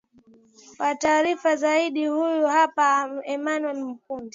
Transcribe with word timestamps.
wa 0.79 0.95
taarifa 0.95 1.55
zaidi 1.55 2.07
huyu 2.07 2.47
hapa 2.47 3.09
emanuel 3.23 3.77
makundi 3.83 4.29